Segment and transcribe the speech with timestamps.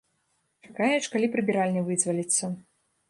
[0.67, 2.43] Чакаеш, калі прыбіральня вызваліцца.